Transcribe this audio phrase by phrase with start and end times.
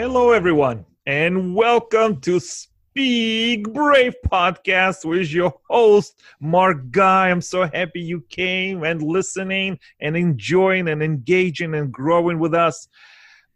[0.00, 7.28] Hello, everyone, and welcome to Speak Brave podcast with your host, Mark Guy.
[7.28, 12.88] I'm so happy you came and listening and enjoying and engaging and growing with us.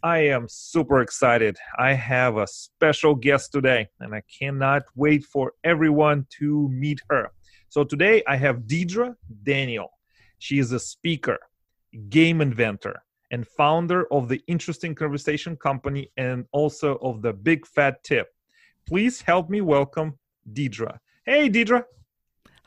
[0.02, 1.56] I am super excited.
[1.78, 7.30] I have a special guest today, and I cannot wait for everyone to meet her.
[7.70, 9.14] So, today I have Deedre
[9.44, 9.88] Daniel.
[10.40, 11.38] She is a speaker,
[12.10, 13.02] game inventor,
[13.34, 18.28] and founder of the Interesting Conversation Company and also of the Big Fat Tip.
[18.86, 20.16] Please help me welcome
[20.52, 20.98] Deedre.
[21.26, 21.82] Hey, Deedre.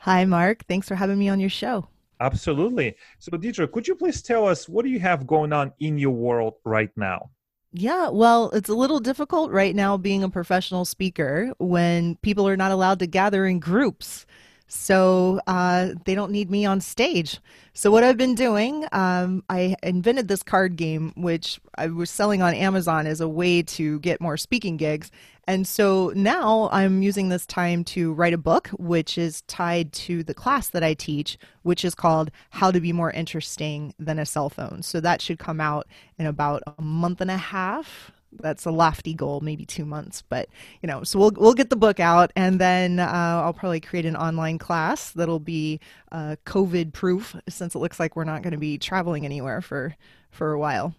[0.00, 0.66] Hi, Mark.
[0.66, 1.88] Thanks for having me on your show.
[2.20, 2.96] Absolutely.
[3.18, 6.14] So, Deedre, could you please tell us what do you have going on in your
[6.14, 7.30] world right now?
[7.72, 12.56] Yeah, well, it's a little difficult right now being a professional speaker when people are
[12.58, 14.26] not allowed to gather in groups
[14.68, 17.40] so uh, they don't need me on stage.
[17.72, 22.42] So what I've been doing, um, I invented this card game, which I was selling
[22.42, 25.10] on Amazon as a way to get more speaking gigs.
[25.46, 30.22] And so now I'm using this time to write a book, which is tied to
[30.22, 34.26] the class that I teach, which is called How to Be More Interesting Than a
[34.26, 34.82] Cell Phone.
[34.82, 35.86] So that should come out
[36.18, 40.22] in about a month and a half, that's a lofty goal, maybe two months.
[40.28, 40.48] But
[40.82, 44.06] you know, so we'll we'll get the book out, and then uh, I'll probably create
[44.06, 45.80] an online class that'll be
[46.12, 49.94] uh, COVID proof, since it looks like we're not going to be traveling anywhere for
[50.30, 50.94] for a while.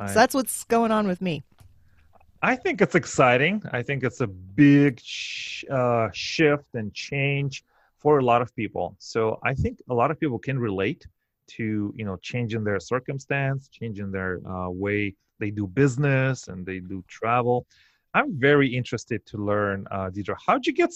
[0.00, 1.42] I, so that's what's going on with me.
[2.42, 3.62] I think it's exciting.
[3.72, 7.64] I think it's a big sh- uh, shift and change
[7.98, 8.94] for a lot of people.
[8.98, 11.06] So I think a lot of people can relate
[11.48, 16.80] to you know changing their circumstance, changing their uh, way they do business and they
[16.80, 17.66] do travel.
[18.14, 20.90] I'm very interested to learn, uh, Deedre, how'd you get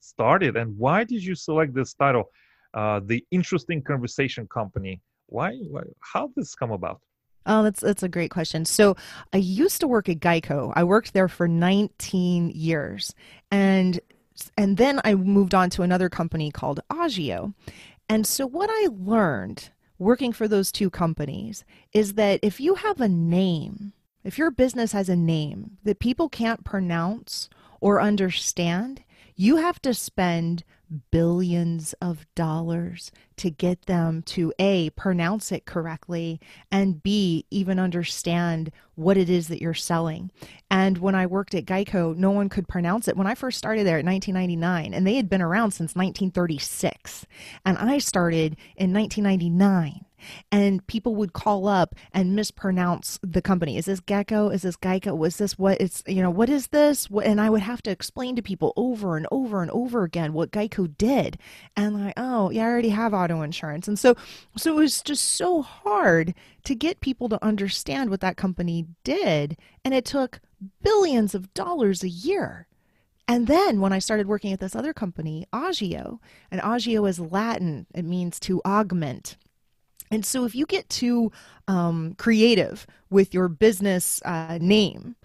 [0.00, 2.30] started and why did you select this title,
[2.74, 5.00] uh, the Interesting Conversation Company?
[5.26, 7.00] Why, why how did this come about?
[7.46, 8.64] Oh, that's that's a great question.
[8.64, 8.96] So,
[9.32, 10.72] I used to work at Geico.
[10.74, 13.14] I worked there for 19 years,
[13.50, 14.00] and
[14.56, 17.54] and then I moved on to another company called Agio.
[18.08, 23.00] And so, what I learned working for those two companies is that if you have
[23.00, 23.92] a name,
[24.24, 27.48] if your business has a name that people can't pronounce
[27.80, 29.03] or understand,
[29.36, 30.64] you have to spend
[31.10, 36.40] billions of dollars to get them to A, pronounce it correctly,
[36.70, 40.30] and B, even understand what it is that you're selling.
[40.70, 43.16] And when I worked at Geico, no one could pronounce it.
[43.16, 47.26] When I first started there in 1999, and they had been around since 1936,
[47.64, 50.04] and I started in 1999
[50.50, 53.76] and people would call up and mispronounce the company.
[53.76, 54.48] Is this Gecko?
[54.48, 55.16] Is this Geico?
[55.16, 57.08] Was this what it's, you know, what is this?
[57.24, 60.50] And I would have to explain to people over and over and over again what
[60.50, 61.38] Geico did.
[61.76, 63.88] And like, oh, yeah, I already have auto insurance.
[63.88, 64.14] And so,
[64.56, 66.34] so it was just so hard
[66.64, 69.56] to get people to understand what that company did.
[69.84, 70.40] And it took
[70.82, 72.66] billions of dollars a year.
[73.26, 76.20] And then when I started working at this other company, Agio,
[76.50, 79.36] and Agio is Latin, it means to augment.
[80.14, 81.32] And so if you get too
[81.66, 85.16] um, creative with your business uh, name,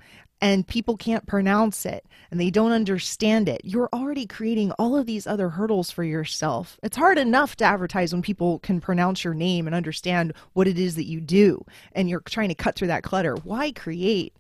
[0.42, 5.06] and people can't pronounce it and they don't understand it, you're already creating all of
[5.06, 6.80] these other hurdles for yourself.
[6.82, 10.80] It's hard enough to advertise when people can pronounce your name and understand what it
[10.80, 13.36] is that you do, and you're trying to cut through that clutter.
[13.44, 14.34] Why create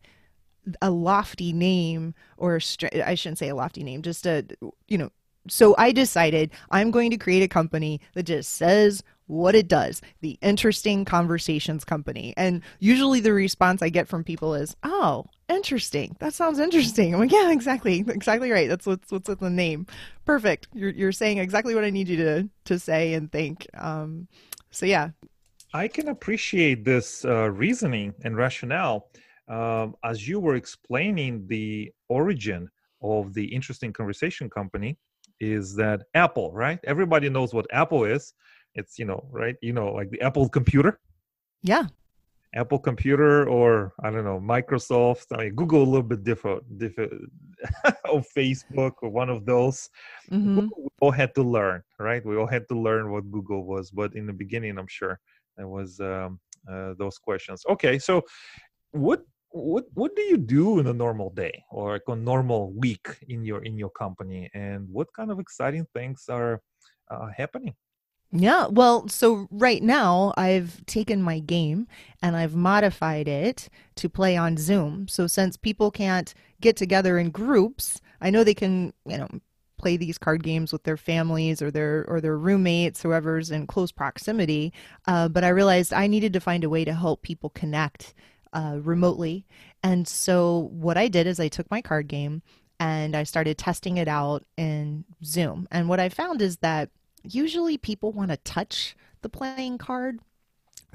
[0.81, 4.45] a lofty name, or I shouldn't say a lofty name, just a,
[4.87, 5.11] you know,
[5.47, 10.01] so I decided I'm going to create a company that just says what it does
[10.21, 12.33] the interesting conversations company.
[12.35, 16.15] And usually the response i get from people is oh interesting.
[16.19, 17.13] That sounds interesting.
[17.13, 18.03] I'm like yeah exactly.
[18.07, 18.67] Exactly right.
[18.67, 19.85] That's what's what's the name.
[20.25, 20.67] Perfect.
[20.73, 23.67] You're, you're saying exactly what i need you to to say and think.
[23.75, 24.27] Um
[24.71, 25.09] so yeah.
[25.73, 29.09] I can appreciate this uh, reasoning and rationale
[29.47, 32.67] um, as you were explaining the origin
[33.03, 34.97] of the interesting conversation company
[35.39, 36.79] is that apple right?
[36.83, 38.33] Everybody knows what apple is
[38.75, 40.99] it's you know right you know like the apple computer.
[41.61, 41.87] Yeah.
[42.55, 45.27] Apple computer or i don't know microsoft.
[45.33, 47.13] I mean google a little bit different different
[48.09, 49.89] or facebook or one of those.
[50.31, 50.67] Mm-hmm.
[50.77, 52.25] we all had to learn right?
[52.25, 55.19] We all had to learn what google was but in the beginning i'm sure
[55.57, 56.39] there was um,
[56.69, 57.63] uh, those questions.
[57.69, 58.23] Okay so
[58.91, 63.07] what what what do you do in a normal day or like a normal week
[63.27, 64.49] in your in your company?
[64.53, 66.61] And what kind of exciting things are
[67.11, 67.75] uh, happening
[68.31, 71.87] yeah, well, so right now I've taken my game
[72.21, 75.07] and I've modified it to play on Zoom.
[75.07, 79.29] So since people can't get together in groups, I know they can, you know,
[79.77, 83.91] play these card games with their families or their or their roommates, whoever's in close
[83.91, 84.73] proximity.
[85.07, 88.13] Uh, but I realized I needed to find a way to help people connect
[88.53, 89.45] uh, remotely.
[89.81, 92.43] And so what I did is I took my card game
[92.79, 95.67] and I started testing it out in Zoom.
[95.71, 96.89] And what I found is that
[97.23, 100.19] usually people want to touch the playing card.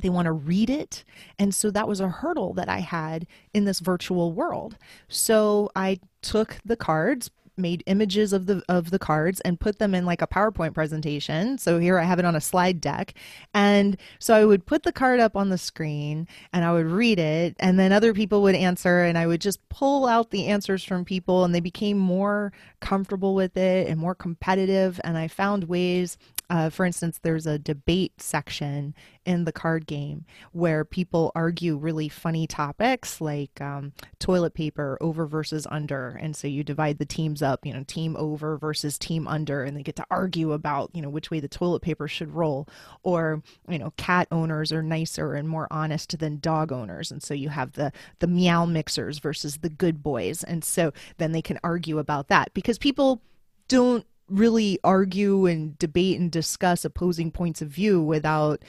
[0.00, 1.05] They want to read it.
[1.38, 4.76] And so that was a hurdle that I had in this virtual world.
[5.09, 9.95] So I took the cards, made images of the of the cards and put them
[9.95, 11.59] in like a PowerPoint presentation.
[11.59, 13.15] So here I have it on a slide deck.
[13.53, 17.19] And so I would put the card up on the screen and I would read
[17.19, 20.85] it and then other people would answer and I would just pull out the answers
[20.85, 25.65] from people and they became more comfortable with it and more competitive and I found
[25.65, 26.19] ways
[26.50, 32.09] uh, for instance, there's a debate section in the card game where people argue really
[32.09, 36.11] funny topics like um, toilet paper over versus under.
[36.11, 39.76] And so you divide the teams up, you know, team over versus team under, and
[39.76, 42.69] they get to argue about, you know, which way the toilet paper should roll.
[43.02, 47.11] Or, you know, cat owners are nicer and more honest than dog owners.
[47.11, 50.43] And so you have the, the meow mixers versus the good boys.
[50.43, 53.20] And so then they can argue about that because people
[53.69, 58.62] don't really argue and debate and discuss opposing points of view without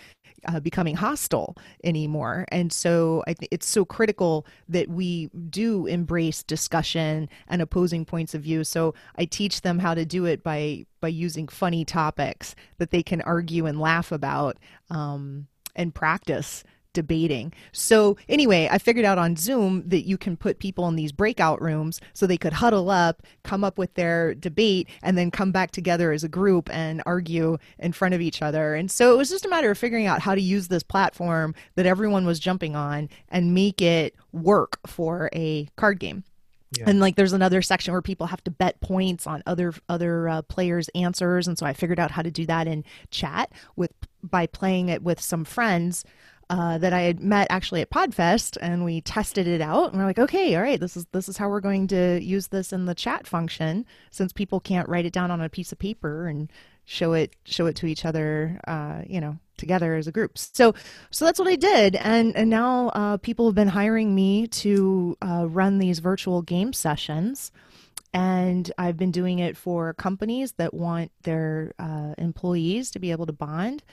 [0.47, 2.45] uh, becoming hostile anymore.
[2.50, 8.33] And so I think it's so critical that we do embrace discussion and opposing points
[8.33, 8.63] of view.
[8.63, 13.03] So I teach them how to do it by by using funny topics that they
[13.03, 14.57] can argue and laugh about
[14.89, 16.63] um, and practice
[16.95, 17.53] debating.
[17.71, 21.62] So, anyway, I figured out on Zoom that you can put people in these breakout
[21.62, 25.69] rooms so they could huddle up, come up with their debate, and then come back
[25.69, 28.74] together as a group and argue in front of each other.
[28.74, 31.53] And so it was just a matter of figuring out how to use this platform
[31.75, 36.24] that everyone was jumping on and make it work for a card game.
[36.77, 36.86] Yeah.
[36.88, 40.42] And like there's another section where people have to bet points on other other uh,
[40.44, 43.92] players' answers, and so I figured out how to do that in chat with
[44.24, 46.03] by playing it with some friends
[46.50, 49.92] uh, that I had met actually at Podfest, and we tested it out.
[49.92, 52.47] And we're like, okay, all right, this is this is how we're going to use
[52.47, 55.80] this in the chat function, since people can't write it down on a piece of
[55.80, 56.51] paper and
[56.86, 60.38] show it show it to each other, uh, you know, together as a group.
[60.38, 60.75] So
[61.09, 65.18] so that's what I did, and and now uh, people have been hiring me to
[65.21, 67.51] uh, run these virtual game sessions.
[68.13, 73.25] And I've been doing it for companies that want their uh, employees to be able
[73.25, 73.83] to bond.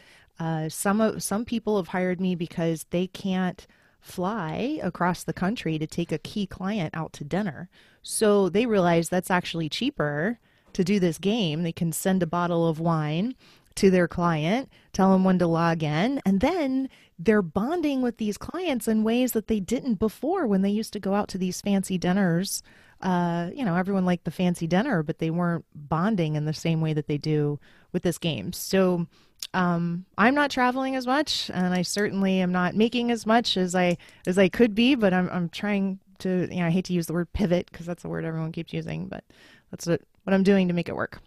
[0.42, 3.64] Uh, some of some people have hired me because they can't
[4.00, 7.68] fly across the country to take a key client out to dinner.
[8.02, 10.40] So they realize that's actually cheaper
[10.72, 11.62] to do this game.
[11.62, 13.36] They can send a bottle of wine
[13.76, 16.88] to their client, tell them when to log in, and then
[17.20, 21.00] they're bonding with these clients in ways that they didn't before when they used to
[21.00, 22.64] go out to these fancy dinners.
[23.00, 26.80] Uh, you know, everyone liked the fancy dinner, but they weren't bonding in the same
[26.80, 27.60] way that they do
[27.92, 28.52] with this game.
[28.52, 29.06] So
[29.54, 33.74] um, I'm not traveling as much, and I certainly am not making as much as
[33.74, 34.94] I as I could be.
[34.94, 36.48] But I'm I'm trying to.
[36.50, 38.72] You know, I hate to use the word pivot because that's the word everyone keeps
[38.72, 39.24] using, but
[39.70, 41.20] that's what what I'm doing to make it work.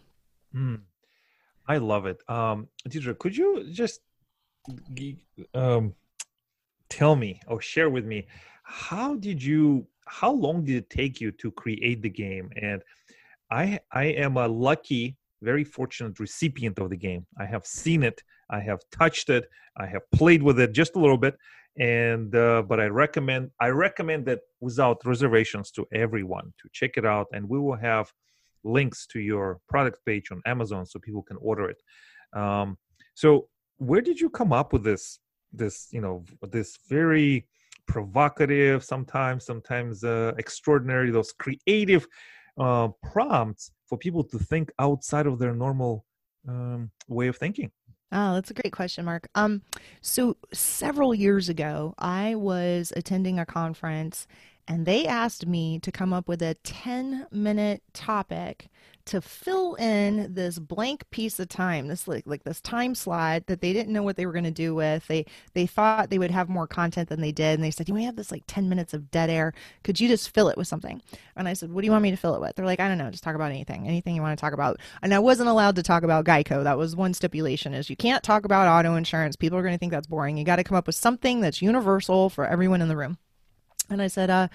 [0.55, 0.81] Mm,
[1.67, 3.17] I love it, um, Deedre.
[3.17, 4.01] Could you just
[5.53, 5.93] um,
[6.89, 8.27] tell me or share with me
[8.63, 9.87] how did you?
[10.07, 12.51] How long did it take you to create the game?
[12.61, 12.81] And
[13.51, 15.17] I I am a lucky
[15.51, 17.23] very fortunate recipient of the game.
[17.43, 18.17] I have seen it,
[18.49, 19.45] I have touched it,
[19.77, 21.35] I have played with it just a little bit,
[21.77, 27.05] and uh, but I recommend I recommend that without reservations to everyone to check it
[27.05, 28.11] out, and we will have
[28.63, 31.79] links to your product page on Amazon so people can order it.
[32.41, 32.77] Um,
[33.13, 33.47] so
[33.77, 35.19] where did you come up with this
[35.53, 37.47] this you know this very
[37.87, 42.07] provocative sometimes sometimes uh, extraordinary those creative
[42.59, 46.05] uh, prompts for people to think outside of their normal
[46.47, 47.71] um, way of thinking?
[48.11, 49.27] Oh, that's a great question, Mark.
[49.35, 49.61] Um,
[50.01, 54.27] so several years ago, I was attending a conference
[54.67, 58.69] and they asked me to come up with a 10 minute topic
[59.05, 63.61] to fill in this blank piece of time this like, like this time slot that
[63.61, 65.05] they didn't know what they were going to do with.
[65.07, 67.93] They they thought they would have more content than they did and they said you
[67.93, 69.53] may have this like 10 minutes of dead air.
[69.83, 71.01] Could you just fill it with something?
[71.35, 72.55] And i said what do you want me to fill it with?
[72.55, 74.79] They're like i don't know just talk about anything anything you want to talk about.
[75.01, 76.63] And i wasn't allowed to talk about geico.
[76.63, 79.35] That was one stipulation is you can't talk about auto insurance.
[79.35, 80.37] People are going to think that's boring.
[80.37, 83.17] You got to come up with something that's universal for everyone in the room.
[83.89, 84.47] And I said, uh,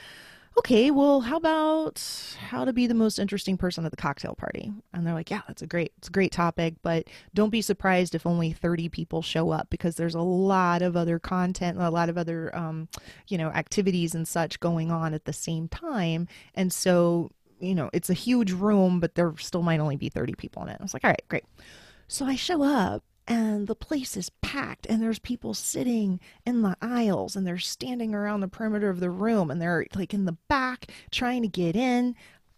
[0.59, 2.03] okay, well, how about
[2.39, 4.73] how to be the most interesting person at the cocktail party?
[4.93, 8.15] And they're like, yeah, that's a great, it's a great topic, but don't be surprised
[8.15, 12.09] if only 30 people show up because there's a lot of other content, a lot
[12.09, 12.89] of other, um,
[13.29, 16.29] you know, activities and such going on at the same time.
[16.55, 17.31] And so,
[17.61, 20.69] you know, it's a huge room, but there still might only be 30 people in
[20.69, 20.77] it.
[20.79, 21.45] I was like, all right, great.
[22.09, 26.77] So I show up and the place is packed and there's people sitting in the
[26.83, 30.37] aisles and they're standing around the perimeter of the room and they're like in the
[30.49, 32.17] back trying to get in.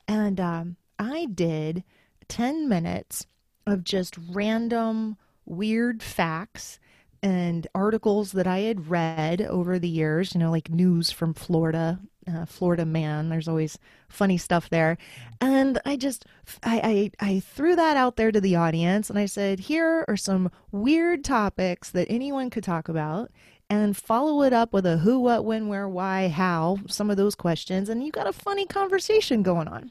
[0.08, 1.84] And um, i did
[2.28, 3.26] 10 minutes
[3.66, 6.80] of just random weird facts
[7.22, 12.00] and articles that I had read over the years, you know, like news from Florida,
[12.26, 13.28] uh, Florida man.
[13.28, 14.98] There's always funny stuff there.
[15.40, 16.24] And I just,
[16.62, 20.16] I, I, I threw that out there to the audience and I said, here are
[20.16, 23.30] some weird topics that anyone could talk about
[23.68, 27.34] and follow it up with a who, what, when, where, why, how, some of those
[27.34, 27.88] questions.
[27.88, 29.90] And you got a funny conversation going on.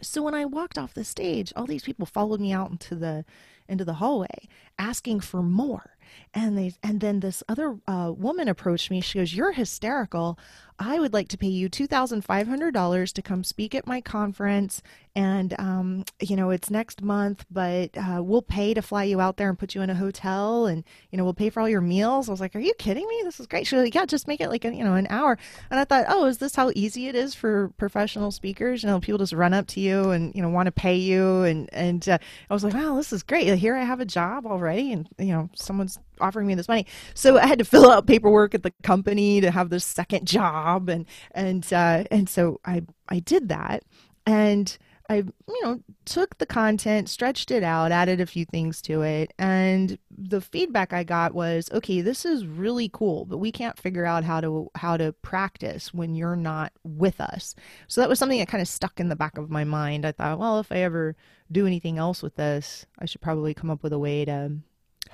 [0.00, 3.24] So when I walked off the stage, all these people followed me out into the
[3.66, 5.93] into the hallway asking for more
[6.32, 9.00] and they and then this other uh, woman approached me.
[9.00, 10.38] She goes you're hysterical.
[10.78, 14.82] I would like to pay you $2500 to come speak at my conference.
[15.16, 19.36] And um, you know it's next month but uh, we'll pay to fly you out
[19.36, 20.82] there and put you in a hotel and
[21.12, 22.28] you know we'll pay for all your meals.
[22.28, 23.20] I was like are you kidding me?
[23.22, 23.66] This is great.
[23.66, 25.38] She was like yeah just make it like a, you know an hour.
[25.70, 28.82] And i thought oh is this how easy it is for professional speakers?
[28.82, 31.42] You know people just run up to you and you know want to pay you
[31.42, 32.18] and and uh,
[32.50, 33.56] i was like wow this is great.
[33.56, 37.38] Here i have a job already and you know someone's offering me this money so
[37.38, 41.06] i had to fill out paperwork at the company to have this second job and
[41.32, 43.82] and uh, and so i i did that
[44.26, 44.78] and
[45.10, 49.34] I, you know, took the content, stretched it out, added a few things to it,
[49.38, 54.06] and the feedback I got was, okay, this is really cool, but we can't figure
[54.06, 57.54] out how to how to practice when you're not with us.
[57.86, 60.06] So that was something that kind of stuck in the back of my mind.
[60.06, 61.16] I thought, well, if I ever
[61.52, 64.52] do anything else with this, I should probably come up with a way to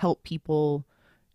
[0.00, 0.84] help people.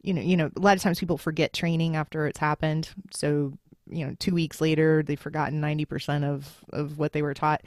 [0.01, 2.89] You know, you know, a lot of times people forget training after it's happened.
[3.11, 3.53] So,
[3.89, 7.61] you know, two weeks later, they've forgotten ninety percent of of what they were taught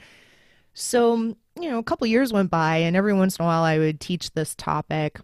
[0.73, 1.17] so,
[1.59, 3.99] you know, a couple years went by, and every once in a while I would
[3.99, 5.19] teach this topic,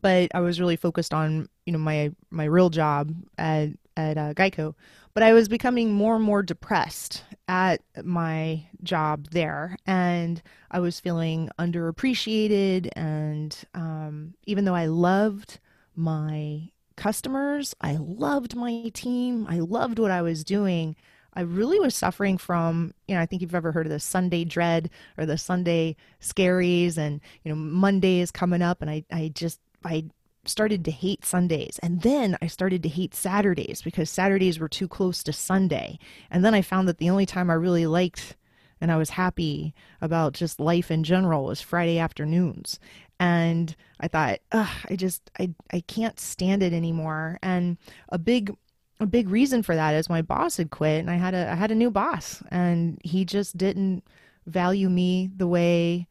[0.00, 4.34] but I was really focused on, you know, my my real job at at uh,
[4.34, 4.74] Geico.
[5.16, 11.00] But I was becoming more and more depressed at my job there, and I was
[11.00, 12.90] feeling underappreciated.
[12.94, 15.58] And um, even though I loved
[15.94, 20.96] my customers, I loved my team, I loved what I was doing.
[21.32, 24.44] I really was suffering from, you know, I think you've ever heard of the Sunday
[24.44, 29.32] dread or the Sunday scaries and, you know, Monday is coming up and I, I
[29.34, 30.10] just, I
[30.46, 31.78] started to hate Sundays.
[31.82, 35.98] And then I started to hate Saturdays because Saturdays were too close to Sunday.
[36.30, 38.36] And then I found that the only time I really liked
[38.80, 42.78] and I was happy about just life in general was Friday afternoons.
[43.18, 47.38] And I thought, I just, I, I can't stand it anymore.
[47.42, 47.78] And
[48.10, 48.54] a big
[48.98, 51.54] a big reason for that is my boss had quit and I had a I
[51.54, 54.04] had a new boss and he just didn't
[54.46, 56.08] value me the way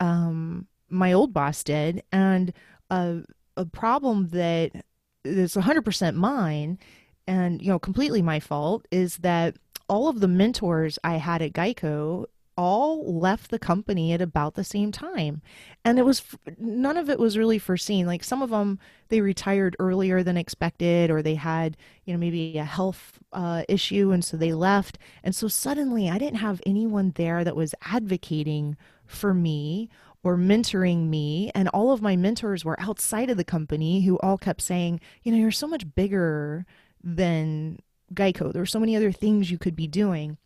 [0.00, 2.52] um, my old boss did and
[2.90, 3.20] a
[3.56, 4.84] a problem that
[5.24, 6.78] is 100% mine
[7.26, 9.56] and you know completely my fault is that
[9.88, 14.64] all of the mentors I had at Geico all left the company at about the
[14.64, 15.42] same time.
[15.84, 16.22] And it was
[16.58, 18.06] none of it was really foreseen.
[18.06, 22.56] Like some of them they retired earlier than expected or they had you know maybe
[22.58, 24.98] a health uh, issue and so they left.
[25.22, 29.88] And so suddenly i didn't have anyone there that was advocating for me
[30.24, 34.38] or mentoring me and all of my mentors were outside of the company who all
[34.38, 36.66] kept saying you know you're so much bigger
[37.02, 37.78] than
[38.12, 40.36] geico there are so many other things you could be doing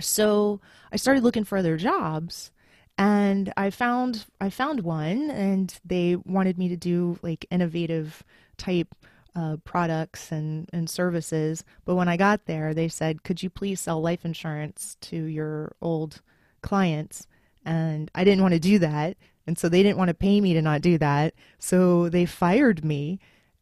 [0.00, 0.60] so
[0.92, 2.50] I started looking for other jobs
[2.98, 8.22] and I found I found one and they wanted me to do like innovative
[8.56, 8.94] type
[9.36, 11.62] uh, products and, and services.
[11.84, 15.72] But when I got there, they said, Could you please sell life insurance to your
[15.82, 16.22] old
[16.62, 17.26] clients?
[17.66, 19.16] And I didn't want to do that.
[19.46, 21.34] And so they didn't want to pay me to not do that.
[21.58, 23.18] So they fired me.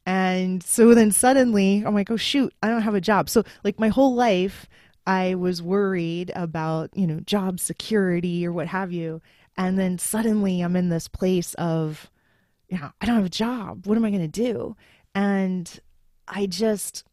[0.06, 3.30] And so then suddenly I'm like, oh, shoot, I don't have a job.
[3.30, 4.68] So, like, my whole life,
[5.06, 9.22] I was worried about, you know, job security or what have you.
[9.56, 12.10] And then suddenly I'm in this place of,
[12.68, 13.86] you know, I don't have a job.
[13.86, 14.76] What am I going to do?
[15.14, 15.80] And
[16.28, 17.04] I just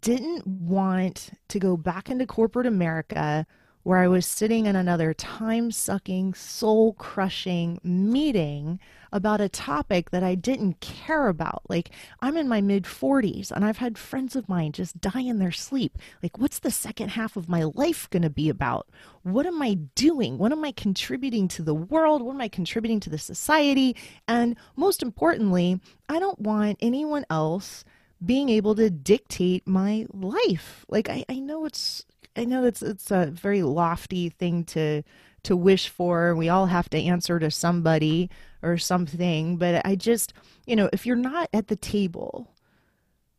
[0.00, 3.46] didn't want to go back into corporate America
[3.82, 8.78] where I was sitting in another time sucking, soul crushing meeting
[9.12, 11.62] about a topic that I didn't care about.
[11.68, 15.38] Like, I'm in my mid 40s and I've had friends of mine just die in
[15.38, 15.98] their sleep.
[16.22, 18.88] Like, what's the second half of my life going to be about?
[19.22, 20.38] What am I doing?
[20.38, 22.22] What am I contributing to the world?
[22.22, 23.96] What am I contributing to the society?
[24.28, 27.84] And most importantly, I don't want anyone else
[28.24, 30.84] being able to dictate my life.
[30.88, 32.04] Like I, I know it's
[32.40, 35.02] I know it's it's a very lofty thing to
[35.42, 36.34] to wish for.
[36.34, 38.30] We all have to answer to somebody
[38.62, 39.58] or something.
[39.58, 40.32] But I just,
[40.66, 42.54] you know, if you're not at the table,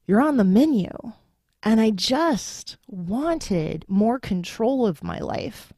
[0.06, 0.90] you're on the menu.
[1.64, 5.74] And I just wanted more control of my life.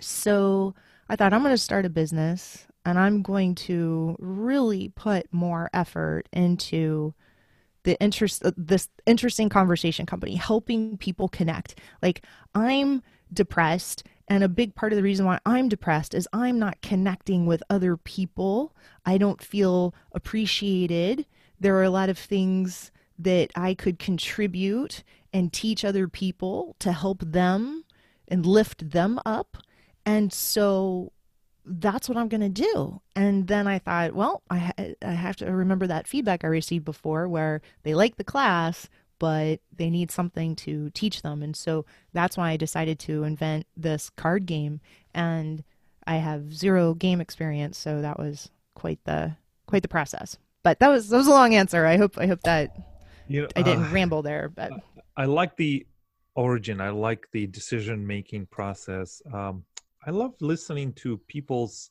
[0.00, 0.74] So
[1.10, 5.68] I thought I'm going to start a business and I'm going to really put more
[5.74, 7.12] effort into
[7.84, 11.78] the interest uh, this interesting conversation company helping people connect.
[12.02, 16.58] Like i'm depressed and a big part of the reason why i'm depressed is i'm
[16.58, 18.74] not connecting with other people.
[19.04, 21.26] I don't feel appreciated.
[21.58, 26.92] There are a lot of things that i could contribute and teach other people to
[26.92, 27.84] help them
[28.28, 29.56] and lift them up.
[30.06, 31.12] And so
[31.64, 33.00] that's what I'm going to do.
[33.14, 37.28] And then I thought, well, I, I have to remember that feedback I received before
[37.28, 38.88] where they like the class,
[39.18, 41.42] but they need something to teach them.
[41.42, 44.80] And so that's why I decided to invent this card game.
[45.14, 45.62] And
[46.06, 49.36] I have zero game experience, so that was quite the
[49.66, 50.38] quite the process.
[50.62, 51.86] But that was that was a long answer.
[51.86, 52.76] I hope I hope that
[53.28, 54.48] you know, I didn't uh, ramble there.
[54.54, 54.72] But
[55.16, 55.86] I like the
[56.34, 56.80] origin.
[56.80, 59.22] I like the decision making process.
[59.32, 59.64] Um,
[60.06, 61.90] I love listening to people's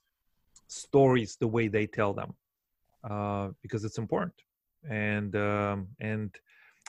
[0.68, 2.34] stories the way they tell them
[3.10, 4.34] uh, because it's important.
[4.89, 6.34] And um, and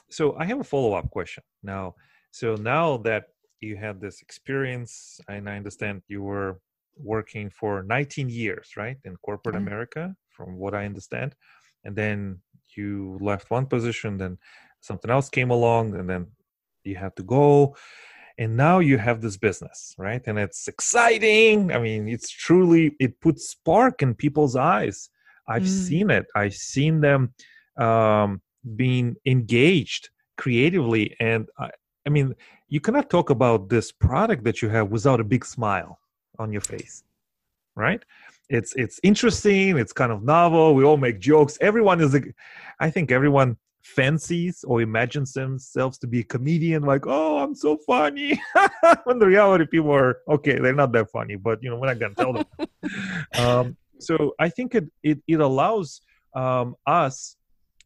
[0.09, 1.95] so I have a follow up question now.
[2.31, 3.25] So now that
[3.59, 6.59] you had this experience, and I understand you were
[6.97, 9.67] working for 19 years, right, in corporate mm-hmm.
[9.67, 11.35] America, from what I understand,
[11.83, 12.39] and then
[12.75, 14.37] you left one position, then
[14.79, 16.27] something else came along, and then
[16.83, 17.75] you had to go
[18.41, 20.21] and now you have this business right?
[20.27, 21.71] And it's exciting.
[21.71, 25.09] I mean it's truly it puts spark in people's eyes.
[25.47, 25.87] I've mm.
[25.87, 26.25] seen it.
[26.35, 27.33] I've seen them
[27.77, 28.41] um,
[28.75, 31.15] being engaged creatively.
[31.19, 31.69] And I,
[32.07, 32.35] I mean
[32.67, 35.99] you cannot talk about this product that you have without a big smile
[36.39, 37.03] on your face
[37.75, 38.03] right?
[38.49, 39.77] It's it's interesting.
[39.77, 40.75] It's kind of novel.
[40.75, 41.57] We all make jokes.
[41.61, 42.21] Everyone is a
[42.79, 47.77] i think everyone fancies or imagines themselves to be a comedian like oh i'm so
[47.77, 48.41] funny.
[49.05, 51.99] When the reality people are okay they're not that funny but you know we're not
[51.99, 52.45] gonna tell them.
[53.37, 56.01] Um, so i think it it, it allows
[56.35, 57.37] um, us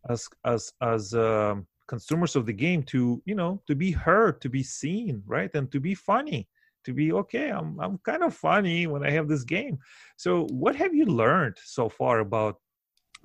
[0.09, 4.49] as as as um, consumers of the game to you know to be heard to
[4.49, 5.51] be seen right?
[5.53, 6.47] And to be funny
[6.83, 9.79] to be okay i'm i'm kind of funny when i have this game.
[10.17, 12.59] So what have you learned so far about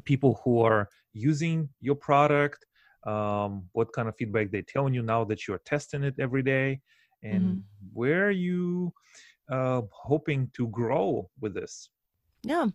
[0.04, 2.64] people who are using your product
[3.06, 6.80] um, what kind of feedback they're telling you now that you're testing it every day
[7.22, 7.60] and mm-hmm.
[7.92, 8.92] where are you
[9.50, 11.88] uh, hoping to grow with this
[12.42, 12.66] yeah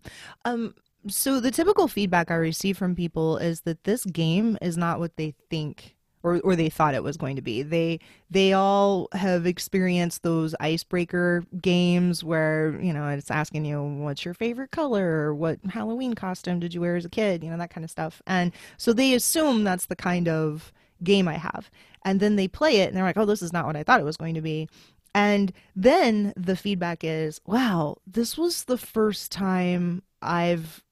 [0.45, 0.73] um,
[1.07, 5.15] so the typical feedback i receive from people is that this game is not what
[5.17, 5.94] they think
[6.25, 7.61] or or they thought it was going to be.
[7.61, 7.99] They
[8.31, 14.33] they all have experienced those icebreaker games where you know it's asking you what's your
[14.33, 15.05] favorite color?
[15.05, 17.91] Or what Halloween costume did you wear as a kid, you know that kind of
[17.91, 21.69] stuff, and so they assume that's the kind of game I have,
[22.03, 23.99] and then they play it and they're like, oh, this is not what I thought
[23.99, 24.67] it was going to be.
[25.13, 30.83] And then the feedback is, wow, this was the first time I've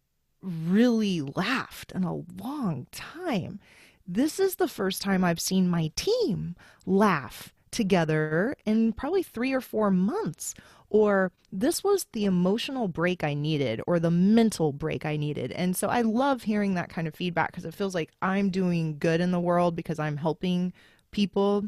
[0.42, 3.60] really laughed in a long time
[4.08, 9.62] this is the first time I've seen my team laugh together in probably three or
[9.62, 10.54] four months.
[10.90, 15.52] Or this was the emotional break I needed or the mental break I needed.
[15.52, 18.98] And so I love hearing that kind of feedback because it feels like I'm doing
[19.00, 20.72] good in the world because I'm helping
[21.12, 21.66] people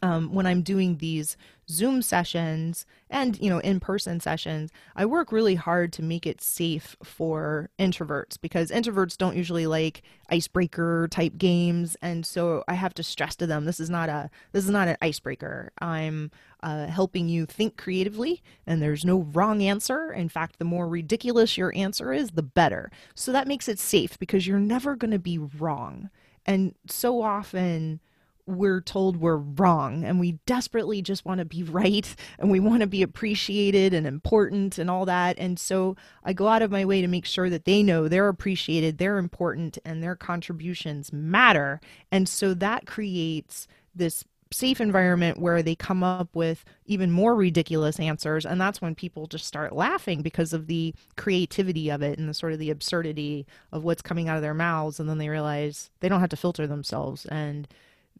[0.00, 1.36] um, when I'm doing these
[1.70, 6.96] Zoom sessions and you know in-person sessions, I work really hard to make it safe
[7.02, 13.02] for introverts because introverts don't usually like icebreaker type games, and so I have to
[13.02, 15.72] stress to them this is not a this is not an icebreaker.
[15.78, 16.30] I'm
[16.62, 20.12] uh, helping you think creatively, and there's no wrong answer.
[20.12, 22.90] In fact, the more ridiculous your answer is, the better.
[23.14, 26.10] So that makes it safe because you're never going to be wrong,
[26.46, 28.00] and so often
[28.48, 32.80] we're told we're wrong and we desperately just want to be right and we want
[32.80, 35.38] to be appreciated and important and all that.
[35.38, 38.28] And so I go out of my way to make sure that they know they're
[38.28, 41.80] appreciated, they're important, and their contributions matter.
[42.10, 48.00] And so that creates this safe environment where they come up with even more ridiculous
[48.00, 52.26] answers and that's when people just start laughing because of the creativity of it and
[52.26, 55.28] the sort of the absurdity of what's coming out of their mouths and then they
[55.28, 57.68] realize they don't have to filter themselves and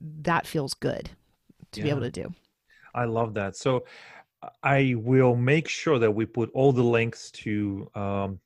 [0.00, 1.11] that feels good
[1.72, 1.84] to yeah.
[1.84, 2.34] be able to do.
[2.94, 3.56] I love that.
[3.56, 3.84] So
[4.62, 8.40] I will make sure that we put all the links to um,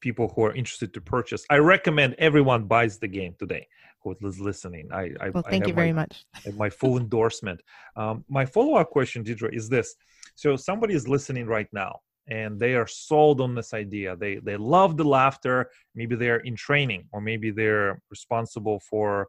[0.00, 1.44] people who are interested to purchase.
[1.50, 3.66] I recommend everyone buys the game today
[4.02, 4.88] who is listening.
[4.92, 6.24] I, I well, thank I you very my, much.
[6.56, 7.60] my full endorsement.
[7.96, 9.94] Um, my follow up question, Deedre, is this:
[10.34, 14.16] So somebody is listening right now, and they are sold on this idea.
[14.16, 15.70] They they love the laughter.
[15.94, 19.28] Maybe they're in training, or maybe they're responsible for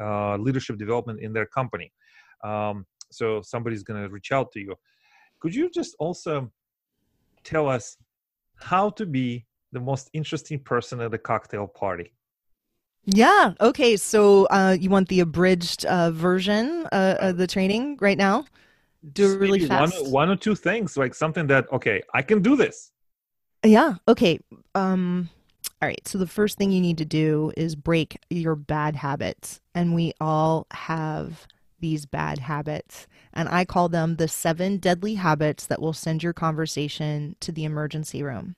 [0.00, 1.92] uh, leadership development in their company.
[2.44, 4.74] Um, so somebody's going to reach out to you.
[5.40, 6.50] Could you just also
[7.44, 7.96] tell us
[8.60, 12.12] how to be the most interesting person at a cocktail party?
[13.04, 13.54] Yeah.
[13.60, 13.96] Okay.
[13.96, 18.44] So uh, you want the abridged uh, version uh, of the training right now?
[19.12, 20.02] Do it really fast.
[20.02, 22.90] One, one or two things, like something that okay, I can do this.
[23.64, 23.94] Yeah.
[24.06, 24.40] Okay.
[24.74, 25.30] Um.
[25.80, 26.06] All right.
[26.08, 30.12] So the first thing you need to do is break your bad habits, and we
[30.20, 31.46] all have
[31.80, 33.06] these bad habits.
[33.32, 37.64] And I call them the seven deadly habits that will send your conversation to the
[37.64, 38.56] emergency room.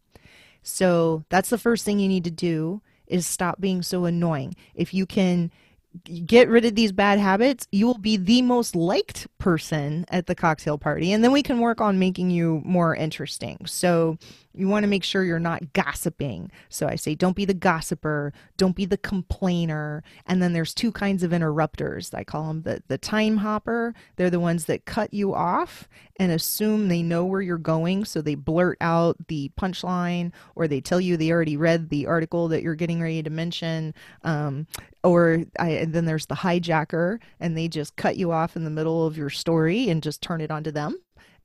[0.62, 4.54] So that's the first thing you need to do is stop being so annoying.
[4.74, 5.50] If you can
[6.04, 10.34] get rid of these bad habits, you will be the most liked person at the
[10.34, 11.12] cocktail party.
[11.12, 13.58] And then we can work on making you more interesting.
[13.66, 14.18] So
[14.54, 16.50] you want to make sure you're not gossiping.
[16.68, 20.02] So I say, don't be the gossiper, don't be the complainer.
[20.26, 22.12] And then there's two kinds of interrupters.
[22.12, 23.94] I call them the, the time hopper.
[24.16, 28.04] They're the ones that cut you off and assume they know where you're going.
[28.04, 32.48] So they blurt out the punchline or they tell you they already read the article
[32.48, 33.94] that you're getting ready to mention.
[34.24, 34.66] Um,
[35.02, 39.06] or I, then there's the hijacker and they just cut you off in the middle
[39.06, 40.98] of your story and just turn it onto them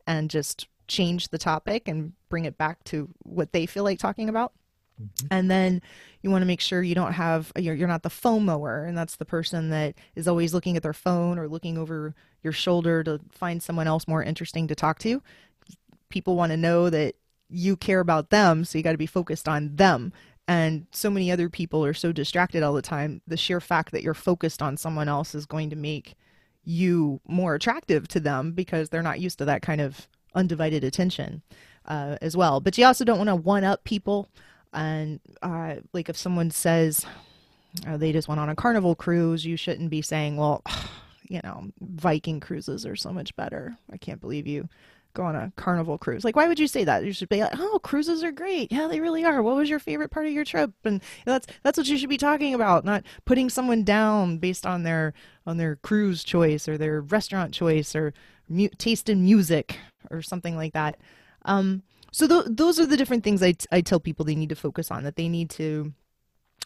[0.06, 4.30] and just change the topic and bring it back to what they feel like talking
[4.30, 4.54] about.
[5.02, 5.28] Mm-hmm.
[5.32, 5.82] And then
[6.22, 9.18] you want to make sure you don't have you're, you're not the FOMOer, and that's
[9.18, 13.20] the person that is always looking at their phone or looking over your shoulder to
[13.32, 15.22] find someone else more interesting to talk to.
[16.10, 17.16] People want to know that
[17.50, 20.14] you care about them, so you got to be focused on them.
[20.48, 23.22] And so many other people are so distracted all the time.
[23.28, 26.16] The sheer fact that you're focused on someone else is going to make
[26.64, 31.42] you more attractive to them because they're not used to that kind of undivided attention
[31.88, 32.60] uh, as well.
[32.60, 34.30] But you also don't want to one up people.
[34.74, 37.06] And uh, like if someone says
[37.88, 40.62] uh, they just went on a carnival cruise, you shouldn't be saying, well,
[41.28, 43.76] you know, Viking cruises are so much better.
[43.92, 44.70] I can't believe you
[45.16, 46.24] go on a carnival cruise.
[46.24, 47.04] Like, why would you say that?
[47.04, 48.72] You should be like, oh, cruises are great.
[48.72, 49.42] Yeah, they really are.
[49.42, 50.72] What was your favorite part of your trip?
[50.84, 54.84] And that's that's what you should be talking about, not putting someone down based on
[54.84, 55.14] their
[55.48, 58.14] on their cruise choice or their restaurant choice or
[58.48, 59.80] mu- taste in music
[60.12, 60.98] or something like that.
[61.46, 64.50] Um, so th- those are the different things I, t- I tell people they need
[64.50, 65.94] to focus on that they need to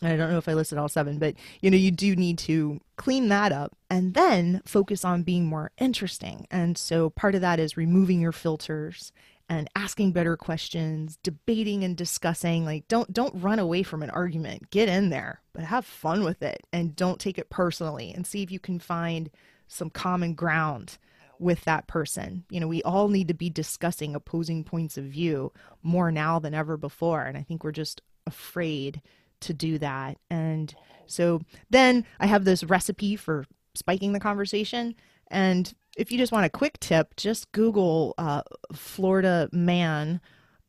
[0.01, 2.79] I don't know if I listed all seven, but you know, you do need to
[2.95, 6.47] clean that up and then focus on being more interesting.
[6.49, 9.11] And so part of that is removing your filters
[9.49, 12.65] and asking better questions, debating and discussing.
[12.65, 14.69] Like don't don't run away from an argument.
[14.69, 18.43] Get in there, but have fun with it and don't take it personally and see
[18.43, 19.29] if you can find
[19.67, 20.97] some common ground
[21.39, 22.43] with that person.
[22.49, 26.53] You know, we all need to be discussing opposing points of view more now than
[26.53, 27.23] ever before.
[27.23, 29.01] And I think we're just afraid
[29.41, 30.17] to do that.
[30.29, 30.73] And
[31.07, 34.95] so then I have this recipe for spiking the conversation.
[35.31, 40.21] And if you just want a quick tip, just Google uh, Florida man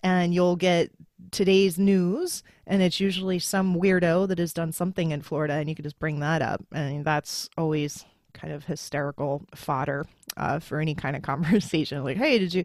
[0.02, 0.90] and you'll get
[1.30, 2.42] today's news.
[2.66, 5.98] And it's usually some weirdo that has done something in Florida, and you can just
[5.98, 6.64] bring that up.
[6.72, 10.06] And that's always kind of hysterical fodder
[10.36, 12.04] uh, for any kind of conversation.
[12.04, 12.64] Like, hey, did you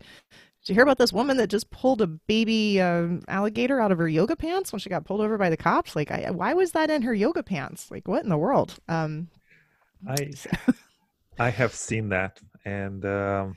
[0.66, 4.00] did you hear about this woman that just pulled a baby um, alligator out of
[4.00, 5.96] her yoga pants when she got pulled over by the cops?
[5.96, 7.92] Like, I, why was that in her yoga pants?
[7.92, 8.76] Like, what in the world?
[8.88, 9.28] Um,
[10.08, 10.32] I
[11.40, 13.56] I have seen that, and um,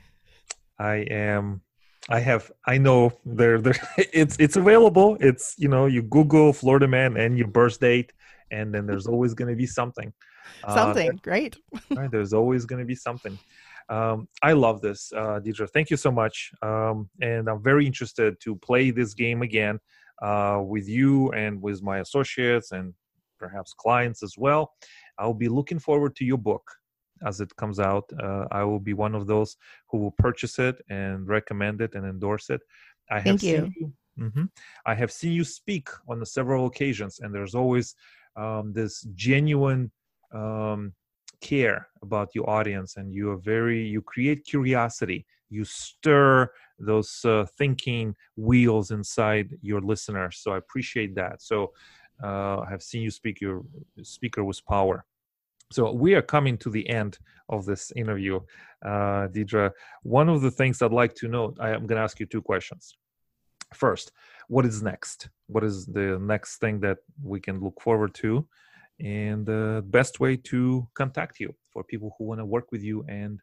[0.77, 1.61] I am.
[2.09, 2.51] I have.
[2.67, 3.59] I know there.
[3.59, 3.73] There.
[4.13, 5.17] It's it's available.
[5.19, 8.13] It's you know you Google Florida man and your birth date,
[8.51, 10.13] and then there's always going to be something.
[10.67, 11.57] Something, uh, great.
[11.89, 13.37] right, there's always going to be something.
[13.89, 15.69] Um, I love this, uh, Deedre.
[15.69, 16.51] Thank you so much.
[16.61, 19.79] Um, and I'm very interested to play this game again
[20.21, 22.93] uh, with you and with my associates and
[23.39, 24.73] perhaps clients as well.
[25.17, 26.63] I'll be looking forward to your book
[27.25, 28.05] as it comes out.
[28.21, 29.57] Uh, I will be one of those
[29.89, 32.61] who will purchase it and recommend it and endorse it.
[33.09, 33.71] I have Thank you.
[33.79, 34.45] you mm-hmm,
[34.85, 37.95] I have seen you speak on several occasions, and there's always
[38.35, 39.91] um, this genuine
[40.33, 40.93] um,
[41.41, 45.25] care about your audience and you are very you create curiosity.
[45.49, 51.41] You stir those uh, thinking wheels inside your listeners so i appreciate that.
[51.41, 51.73] So
[52.23, 53.63] uh, i have seen you speak your
[54.03, 55.05] speaker with power.
[55.71, 58.39] So we are coming to the end of this interview
[58.83, 59.71] uh, deedre.
[60.03, 62.41] One of the things i'd like to know i am going to ask you two
[62.41, 62.95] questions.
[63.73, 64.11] First
[64.49, 65.29] what is next?
[65.45, 68.47] What is the next thing that we can look forward to
[68.99, 73.03] and the best way to contact you for people who want to work with you
[73.07, 73.39] and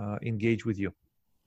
[0.00, 0.92] uh, engage with you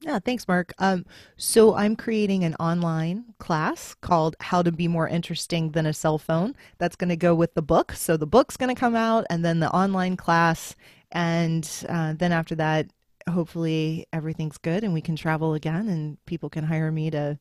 [0.02, 0.74] Yeah, thanks, Mark.
[0.78, 1.06] Um,
[1.38, 6.20] so I'm creating an online class called How to Be More Interesting Than a Cell
[6.20, 6.56] Phone.
[6.78, 7.93] That's going to go with the book.
[7.93, 10.76] So the book's going to come out, and then the online class,
[11.12, 12.88] and uh, then after that,
[13.30, 17.38] hopefully everything's good and we can travel again, and people can hire me to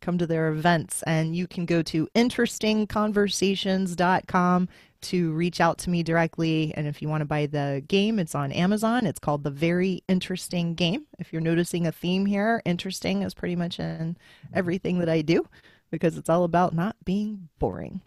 [0.00, 1.02] come to their events.
[1.06, 4.68] And you can go to interestingconversations.com
[5.02, 6.72] to reach out to me directly.
[6.76, 9.06] And if you want to buy the game, it's on Amazon.
[9.06, 11.06] It's called The Very Interesting Game.
[11.18, 14.16] If you're noticing a theme here, interesting is pretty much in
[14.52, 15.46] everything that I do
[15.90, 18.00] because it's all about not being boring.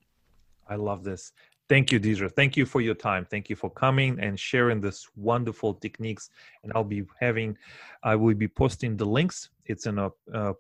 [0.68, 1.34] I love this.
[1.74, 2.32] Thank you, Deedre.
[2.32, 3.26] Thank you for your time.
[3.26, 6.30] Thank you for coming and sharing this wonderful techniques.
[6.62, 7.58] And I'll be having,
[8.04, 9.50] I will be posting the links.
[9.66, 10.12] It's in a,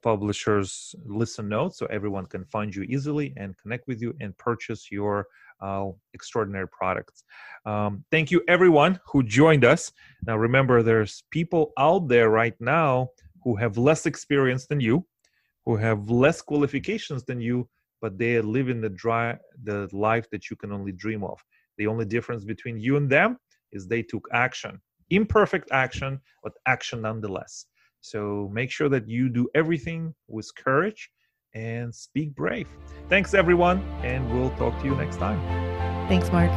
[0.02, 4.92] publisher's listen notes, so everyone can find you easily and connect with you and purchase
[4.92, 5.28] your
[5.62, 7.26] uh, extraordinary products.
[7.64, 9.92] Um, thank you, everyone who joined us.
[10.26, 13.10] Now, remember, there's people out there right now
[13.44, 15.06] who have less experience than you,
[15.64, 17.70] who have less qualifications than you,
[18.04, 21.40] but they are living the dry the life that you can only dream of.
[21.78, 23.38] The only difference between you and them
[23.72, 27.66] is they took action, imperfect action, but action nonetheless.
[28.02, 31.10] So make sure that you do everything with courage
[31.56, 32.68] and speak brave.
[33.08, 35.40] Thanks, everyone, and we'll talk to you next time.
[36.10, 36.52] Thanks, Mark.